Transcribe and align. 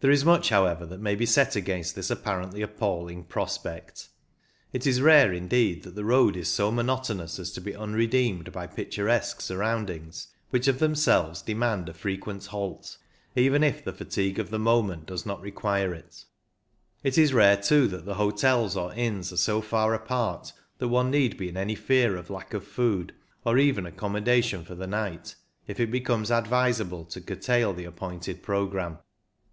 There 0.00 0.10
is 0.10 0.24
much, 0.24 0.50
however, 0.50 0.84
that 0.84 1.00
may 1.00 1.14
be 1.14 1.26
214 1.26 1.62
CYCUNG 1.62 1.64
IN 1.64 1.64
THE 1.64 1.78
ALPS 1.78 1.86
set 1.86 1.94
against 1.94 1.94
this 1.96 2.10
apparently 2.10 2.60
appalling 2.62 3.24
pros 3.24 3.56
pect. 3.56 4.08
It 4.72 4.86
is 4.86 5.00
rare, 5.00 5.32
indeed, 5.32 5.84
that 5.84 5.94
the 5.94 6.04
road 6.04 6.36
is 6.36 6.48
so 6.48 6.70
monotonous 6.72 7.38
as 7.38 7.52
to 7.52 7.60
be 7.60 7.74
unredeemed 7.74 8.52
by 8.52 8.66
picturesque 8.66 9.40
surroundings 9.40 10.26
which 10.50 10.68
of 10.68 10.80
them 10.80 10.94
selves 10.94 11.40
demand 11.40 11.88
a 11.88 11.94
frequent 11.94 12.46
halt, 12.46 12.98
even 13.36 13.62
if 13.62 13.82
the 13.82 13.94
fatigue 13.94 14.38
of 14.40 14.50
the 14.50 14.58
moment 14.58 15.06
does 15.06 15.24
not 15.24 15.40
require 15.40 15.94
it 15.94 16.24
It 17.02 17.16
is 17.16 17.32
rare, 17.32 17.56
too, 17.56 17.86
that 17.88 18.04
the 18.04 18.14
hotels 18.14 18.76
or 18.76 18.92
inns 18.92 19.32
are 19.32 19.38
so 19.38 19.62
far 19.62 19.94
apart 19.94 20.52
that 20.78 20.88
one 20.88 21.12
need 21.12 21.38
be 21.38 21.48
in 21.48 21.56
any 21.56 21.76
fear 21.76 22.16
of 22.16 22.28
lack 22.28 22.52
of 22.52 22.66
food, 22.66 23.14
or 23.46 23.56
even 23.56 23.86
accommodation 23.86 24.64
for 24.64 24.74
the 24.74 24.88
night, 24.88 25.36
if 25.66 25.80
it 25.80 25.92
becomes 25.92 26.30
advisable 26.32 27.04
to 27.06 27.20
curtail 27.22 27.72
the 27.72 27.84
appointed 27.84 28.42
programme. 28.42 28.98